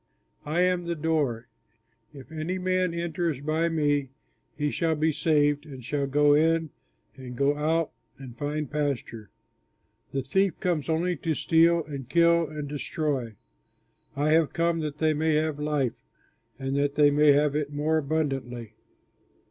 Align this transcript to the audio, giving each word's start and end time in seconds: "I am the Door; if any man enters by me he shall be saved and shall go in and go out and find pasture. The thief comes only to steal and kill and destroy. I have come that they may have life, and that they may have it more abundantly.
"I 0.47 0.61
am 0.61 0.85
the 0.85 0.95
Door; 0.95 1.47
if 2.11 2.31
any 2.31 2.57
man 2.57 2.91
enters 2.91 3.39
by 3.39 3.69
me 3.69 4.09
he 4.57 4.71
shall 4.71 4.95
be 4.95 5.11
saved 5.11 5.63
and 5.67 5.85
shall 5.85 6.07
go 6.07 6.33
in 6.33 6.71
and 7.15 7.35
go 7.35 7.55
out 7.55 7.91
and 8.17 8.35
find 8.35 8.67
pasture. 8.71 9.29
The 10.11 10.23
thief 10.23 10.59
comes 10.59 10.89
only 10.89 11.17
to 11.17 11.35
steal 11.35 11.83
and 11.85 12.09
kill 12.09 12.47
and 12.49 12.67
destroy. 12.67 13.35
I 14.15 14.31
have 14.31 14.53
come 14.53 14.79
that 14.79 14.97
they 14.97 15.13
may 15.13 15.35
have 15.35 15.59
life, 15.59 15.93
and 16.57 16.75
that 16.77 16.95
they 16.95 17.11
may 17.11 17.33
have 17.33 17.53
it 17.55 17.71
more 17.71 17.99
abundantly. 17.99 18.73